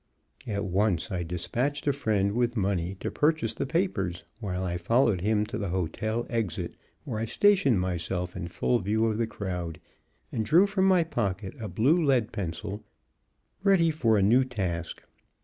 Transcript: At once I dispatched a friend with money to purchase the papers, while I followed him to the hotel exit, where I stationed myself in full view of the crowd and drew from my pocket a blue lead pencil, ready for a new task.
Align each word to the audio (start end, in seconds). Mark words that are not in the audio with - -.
At 0.47 0.65
once 0.65 1.11
I 1.11 1.21
dispatched 1.21 1.85
a 1.85 1.93
friend 1.93 2.31
with 2.31 2.57
money 2.57 2.95
to 3.01 3.11
purchase 3.11 3.53
the 3.53 3.67
papers, 3.67 4.23
while 4.39 4.63
I 4.63 4.77
followed 4.79 5.21
him 5.21 5.45
to 5.45 5.59
the 5.59 5.69
hotel 5.69 6.25
exit, 6.27 6.73
where 7.03 7.19
I 7.19 7.25
stationed 7.25 7.79
myself 7.79 8.35
in 8.35 8.47
full 8.47 8.79
view 8.79 9.05
of 9.05 9.19
the 9.19 9.27
crowd 9.27 9.79
and 10.31 10.43
drew 10.43 10.65
from 10.65 10.85
my 10.85 11.03
pocket 11.03 11.53
a 11.59 11.67
blue 11.67 12.03
lead 12.03 12.31
pencil, 12.31 12.83
ready 13.63 13.91
for 13.91 14.17
a 14.17 14.23
new 14.23 14.43
task. 14.43 15.03